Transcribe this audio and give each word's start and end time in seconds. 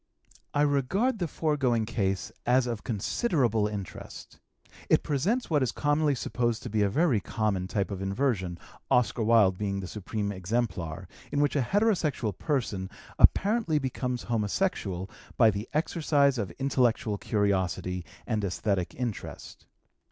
I 0.51 0.63
regard 0.63 1.19
the 1.19 1.27
foregoing 1.27 1.85
case 1.85 2.31
as 2.43 2.65
of 2.65 2.83
considerable 2.83 3.67
interest. 3.67 4.39
It 4.89 5.03
presents 5.03 5.47
what 5.51 5.61
is 5.61 5.71
commonly 5.71 6.15
supposed 6.15 6.63
to 6.63 6.71
be 6.71 6.81
a 6.81 6.89
very 6.89 7.19
common 7.19 7.67
type 7.67 7.91
of 7.91 8.01
inversion, 8.01 8.57
Oscar 8.89 9.21
Wilde 9.21 9.59
being 9.59 9.79
the 9.79 9.85
supreme 9.85 10.31
exemplar, 10.31 11.07
in 11.31 11.39
which 11.39 11.55
a 11.55 11.61
heterosexual 11.61 12.35
person 12.35 12.89
apparently 13.19 13.77
becomes 13.77 14.23
homosexual 14.23 15.07
by 15.37 15.51
the 15.51 15.69
exercise 15.71 16.39
of 16.39 16.49
intellectual 16.57 17.19
curiosity 17.19 18.03
and 18.25 18.43
esthetic 18.43 18.95
interest. 18.95 19.67